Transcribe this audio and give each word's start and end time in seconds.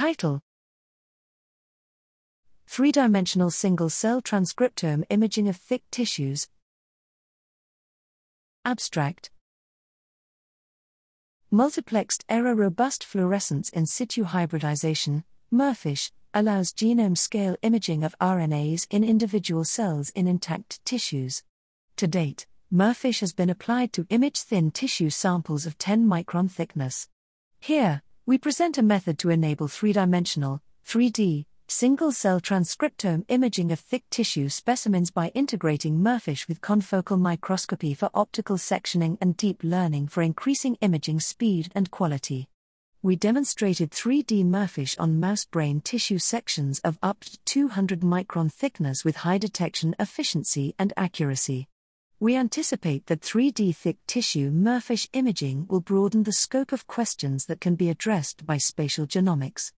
Title 0.00 0.40
Three 2.66 2.90
dimensional 2.90 3.50
single 3.50 3.90
cell 3.90 4.22
transcriptome 4.22 5.04
imaging 5.10 5.46
of 5.46 5.56
thick 5.56 5.82
tissues. 5.90 6.48
Abstract 8.64 9.30
Multiplexed 11.52 12.24
error 12.30 12.54
robust 12.54 13.04
fluorescence 13.04 13.68
in 13.68 13.84
situ 13.84 14.24
hybridization, 14.24 15.24
MERFISH, 15.50 16.12
allows 16.32 16.72
genome 16.72 17.18
scale 17.18 17.56
imaging 17.60 18.02
of 18.02 18.16
RNAs 18.22 18.86
in 18.88 19.04
individual 19.04 19.64
cells 19.64 20.08
in 20.14 20.26
intact 20.26 20.82
tissues. 20.86 21.42
To 21.96 22.06
date, 22.06 22.46
MERFISH 22.70 23.20
has 23.20 23.34
been 23.34 23.50
applied 23.50 23.92
to 23.92 24.06
image 24.08 24.38
thin 24.38 24.70
tissue 24.70 25.10
samples 25.10 25.66
of 25.66 25.76
10 25.76 26.06
micron 26.06 26.50
thickness. 26.50 27.06
Here, 27.58 28.00
we 28.26 28.38
present 28.38 28.78
a 28.78 28.82
method 28.82 29.18
to 29.18 29.30
enable 29.30 29.66
three 29.66 29.92
dimensional, 29.92 30.60
3D, 30.86 31.46
single 31.68 32.12
cell 32.12 32.40
transcriptome 32.40 33.24
imaging 33.28 33.72
of 33.72 33.80
thick 33.80 34.04
tissue 34.10 34.48
specimens 34.48 35.10
by 35.10 35.28
integrating 35.28 36.02
MERFISH 36.02 36.46
with 36.46 36.60
confocal 36.60 37.18
microscopy 37.18 37.94
for 37.94 38.10
optical 38.12 38.56
sectioning 38.56 39.16
and 39.20 39.36
deep 39.36 39.62
learning 39.62 40.06
for 40.06 40.22
increasing 40.22 40.76
imaging 40.80 41.18
speed 41.18 41.72
and 41.74 41.90
quality. 41.90 42.48
We 43.02 43.16
demonstrated 43.16 43.90
3D 43.90 44.44
MERFISH 44.44 44.98
on 44.98 45.18
mouse 45.18 45.46
brain 45.46 45.80
tissue 45.80 46.18
sections 46.18 46.78
of 46.80 46.98
up 47.02 47.20
to 47.20 47.38
200 47.46 48.00
micron 48.00 48.52
thickness 48.52 49.04
with 49.04 49.16
high 49.16 49.38
detection 49.38 49.96
efficiency 49.98 50.74
and 50.78 50.92
accuracy. 50.96 51.68
We 52.22 52.36
anticipate 52.36 53.06
that 53.06 53.22
3D 53.22 53.74
thick 53.74 53.96
tissue 54.06 54.50
MERFISH 54.50 55.08
imaging 55.14 55.66
will 55.70 55.80
broaden 55.80 56.24
the 56.24 56.34
scope 56.34 56.70
of 56.70 56.86
questions 56.86 57.46
that 57.46 57.62
can 57.62 57.76
be 57.76 57.88
addressed 57.88 58.44
by 58.44 58.58
spatial 58.58 59.06
genomics. 59.06 59.72